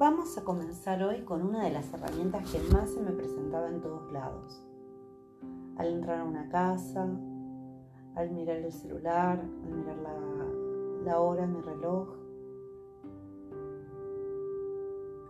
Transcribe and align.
Vamos 0.00 0.38
a 0.38 0.44
comenzar 0.44 1.02
hoy 1.02 1.20
con 1.24 1.42
una 1.42 1.62
de 1.62 1.72
las 1.72 1.92
herramientas 1.92 2.50
que 2.50 2.58
más 2.72 2.88
se 2.88 3.02
me 3.02 3.12
presentaba 3.12 3.68
en 3.68 3.82
todos 3.82 4.10
lados. 4.10 4.66
Al 5.76 5.88
entrar 5.88 6.20
a 6.20 6.24
una 6.24 6.48
casa, 6.48 7.06
al 8.14 8.30
mirar 8.30 8.56
el 8.56 8.72
celular, 8.72 9.38
al 9.38 9.70
mirar 9.70 9.98
la, 11.04 11.20
hora, 11.20 11.46
mi 11.46 11.60
reloj, 11.60 12.08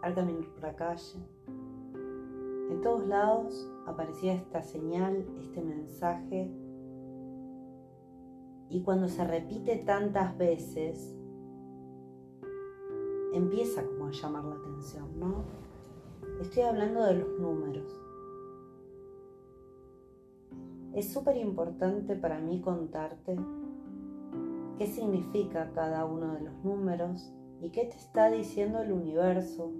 al 0.00 0.14
caminar 0.14 0.48
por 0.50 0.62
la 0.62 0.76
calle. 0.76 1.18
En 2.70 2.80
todos 2.82 3.04
lados 3.08 3.68
aparecía 3.88 4.34
esta 4.34 4.62
señal, 4.62 5.26
este 5.40 5.60
mensaje. 5.60 6.52
Y 8.68 8.80
cuando 8.84 9.08
se 9.08 9.24
repite 9.24 9.78
tantas 9.78 10.38
veces, 10.38 11.16
empieza 13.32 13.84
como 13.84 14.06
a 14.06 14.10
llamar 14.10 14.44
la 14.44 14.56
atención, 14.56 15.18
¿no? 15.18 15.44
Estoy 16.40 16.62
hablando 16.62 17.04
de 17.04 17.14
los 17.14 17.38
números. 17.38 17.92
Es 20.94 21.12
súper 21.12 21.36
importante 21.36 22.16
para 22.16 22.38
mí 22.38 22.60
contarte 22.60 23.36
qué 24.78 24.86
significa 24.86 25.72
cada 25.74 26.04
uno 26.04 26.34
de 26.34 26.42
los 26.42 26.64
números 26.64 27.32
y 27.60 27.70
qué 27.70 27.84
te 27.84 27.96
está 27.96 28.30
diciendo 28.30 28.80
el 28.82 28.92
universo 28.92 29.72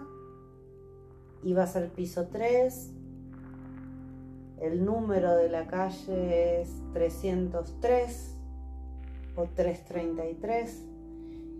y 1.43 1.55
vas 1.55 1.77
al 1.77 1.89
piso 1.89 2.29
3. 2.29 2.93
El 4.61 4.85
número 4.85 5.35
de 5.37 5.49
la 5.49 5.67
calle 5.67 6.61
es 6.61 6.71
303 6.93 8.37
o 9.37 9.45
333. 9.45 10.85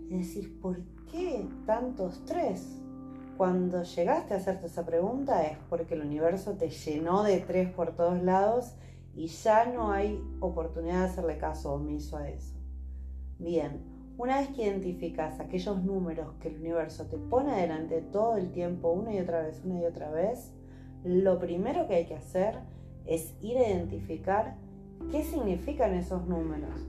Y 0.09 0.17
decís, 0.17 0.47
¿por 0.61 0.79
qué 1.11 1.47
tantos 1.65 2.23
3? 2.25 2.83
Cuando 3.37 3.83
llegaste 3.83 4.33
a 4.33 4.37
hacerte 4.37 4.65
esa 4.65 4.85
pregunta 4.85 5.43
es 5.43 5.57
porque 5.69 5.93
el 5.93 6.01
universo 6.01 6.53
te 6.53 6.69
llenó 6.69 7.23
de 7.23 7.39
3 7.39 7.71
por 7.71 7.95
todos 7.95 8.21
lados 8.23 8.73
y 9.17 9.27
ya 9.27 9.65
no 9.65 9.91
hay 9.91 10.23
oportunidad 10.39 10.99
de 10.99 11.05
hacerle 11.05 11.37
caso 11.39 11.73
omiso 11.73 12.17
a 12.17 12.29
eso. 12.29 12.55
Bien, 13.39 13.81
una 14.15 14.37
vez 14.37 14.49
que 14.49 14.63
identificas 14.63 15.39
aquellos 15.39 15.83
números 15.83 16.35
que 16.39 16.49
el 16.49 16.59
universo 16.59 17.07
te 17.07 17.17
pone 17.17 17.51
adelante 17.51 18.01
todo 18.11 18.37
el 18.37 18.51
tiempo, 18.51 18.91
una 18.91 19.13
y 19.13 19.19
otra 19.19 19.41
vez, 19.41 19.59
una 19.65 19.81
y 19.81 19.85
otra 19.85 20.11
vez, 20.11 20.53
lo 21.03 21.39
primero 21.39 21.87
que 21.87 21.95
hay 21.95 22.05
que 22.05 22.15
hacer 22.15 22.59
es 23.05 23.35
ir 23.41 23.57
a 23.57 23.67
identificar 23.67 24.55
qué 25.11 25.23
significan 25.23 25.95
esos 25.95 26.27
números. 26.27 26.87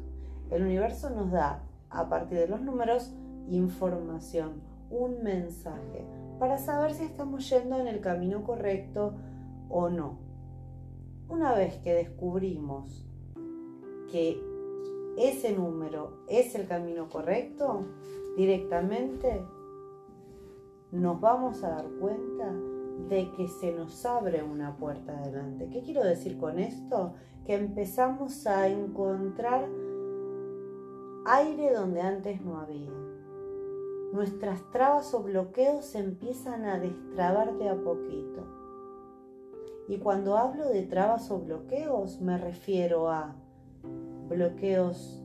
El 0.50 0.62
universo 0.62 1.08
nos 1.08 1.30
da, 1.30 1.62
a 1.88 2.10
partir 2.10 2.38
de 2.38 2.48
los 2.48 2.60
números, 2.60 3.10
información, 3.48 4.60
un 4.90 5.22
mensaje, 5.22 6.04
para 6.38 6.58
saber 6.58 6.92
si 6.92 7.04
estamos 7.04 7.48
yendo 7.48 7.78
en 7.78 7.88
el 7.88 8.00
camino 8.00 8.44
correcto 8.44 9.14
o 9.70 9.88
no. 9.88 10.27
Una 11.28 11.54
vez 11.54 11.76
que 11.78 11.92
descubrimos 11.92 13.06
que 14.10 14.42
ese 15.18 15.52
número 15.52 16.24
es 16.26 16.54
el 16.54 16.66
camino 16.66 17.08
correcto, 17.08 17.84
directamente 18.36 19.42
nos 20.90 21.20
vamos 21.20 21.62
a 21.62 21.70
dar 21.70 21.86
cuenta 22.00 22.52
de 23.08 23.30
que 23.32 23.46
se 23.46 23.72
nos 23.72 24.06
abre 24.06 24.42
una 24.42 24.76
puerta 24.76 25.18
adelante. 25.18 25.68
¿Qué 25.70 25.82
quiero 25.82 26.02
decir 26.02 26.38
con 26.38 26.58
esto? 26.58 27.12
Que 27.44 27.54
empezamos 27.54 28.46
a 28.46 28.68
encontrar 28.68 29.68
aire 31.26 31.74
donde 31.74 32.00
antes 32.00 32.40
no 32.40 32.58
había. 32.58 32.90
Nuestras 34.12 34.70
trabas 34.70 35.12
o 35.12 35.22
bloqueos 35.22 35.94
empiezan 35.94 36.64
a 36.64 36.78
destrabar 36.78 37.58
de 37.58 37.68
a 37.68 37.76
poquito. 37.76 38.57
Y 39.88 39.96
cuando 39.96 40.36
hablo 40.36 40.68
de 40.68 40.82
trabas 40.82 41.30
o 41.30 41.38
bloqueos, 41.38 42.20
me 42.20 42.36
refiero 42.36 43.08
a 43.10 43.34
bloqueos 44.28 45.24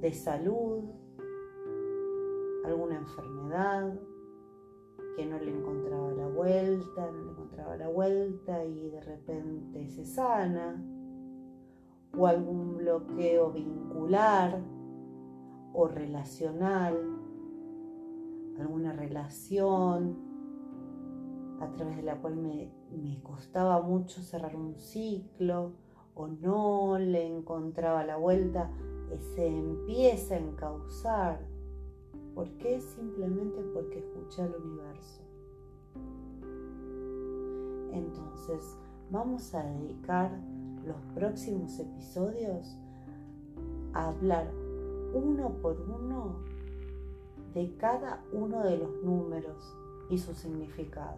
de 0.00 0.12
salud, 0.12 0.84
alguna 2.64 2.98
enfermedad 2.98 3.98
que 5.16 5.26
no 5.26 5.40
le 5.40 5.50
encontraba 5.50 6.12
la 6.12 6.28
vuelta, 6.28 7.10
no 7.10 7.24
le 7.24 7.30
encontraba 7.32 7.76
la 7.76 7.88
vuelta 7.88 8.64
y 8.64 8.90
de 8.90 9.00
repente 9.00 9.88
se 9.88 10.04
sana, 10.04 10.80
o 12.16 12.26
algún 12.28 12.76
bloqueo 12.76 13.50
vincular 13.50 14.60
o 15.72 15.88
relacional, 15.88 16.94
alguna 18.56 18.92
relación 18.92 20.29
a 21.60 21.70
través 21.72 21.96
de 21.96 22.02
la 22.02 22.16
cual 22.16 22.36
me, 22.36 22.70
costaba 23.22 23.80
mucho 23.82 24.22
cerrar 24.22 24.56
un 24.56 24.74
ciclo 24.76 25.72
o 26.14 26.26
no 26.26 26.98
le 26.98 27.26
encontraba 27.26 28.04
la 28.04 28.16
vuelta, 28.16 28.70
se 29.34 29.46
empieza 29.46 30.34
a 30.34 30.38
encauzar. 30.38 31.40
¿Por 32.34 32.48
qué? 32.56 32.80
Simplemente 32.80 33.62
porque 33.74 33.98
escuché 33.98 34.42
al 34.42 34.54
universo. 34.54 35.22
Entonces, 37.92 38.78
vamos 39.10 39.54
a 39.54 39.62
dedicar 39.64 40.30
los 40.84 40.96
próximos 41.14 41.78
episodios 41.78 42.78
a 43.92 44.08
hablar 44.08 44.50
uno 45.12 45.50
por 45.60 45.80
uno 45.80 46.36
de 47.52 47.74
cada 47.76 48.22
uno 48.32 48.62
de 48.62 48.78
los 48.78 49.02
números 49.02 49.76
y 50.10 50.18
su 50.18 50.34
significado. 50.34 51.16